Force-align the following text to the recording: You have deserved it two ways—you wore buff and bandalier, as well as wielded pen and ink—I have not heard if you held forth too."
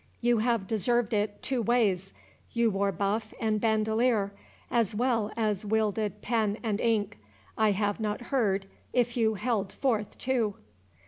You 0.19 0.39
have 0.39 0.65
deserved 0.65 1.13
it 1.13 1.43
two 1.43 1.61
ways—you 1.61 2.71
wore 2.71 2.91
buff 2.91 3.35
and 3.39 3.61
bandalier, 3.61 4.31
as 4.71 4.95
well 4.95 5.31
as 5.37 5.63
wielded 5.63 6.23
pen 6.23 6.57
and 6.63 6.79
ink—I 6.79 7.69
have 7.73 7.99
not 7.99 8.19
heard 8.21 8.65
if 8.93 9.15
you 9.15 9.35
held 9.35 9.71
forth 9.71 10.17
too." 10.17 10.55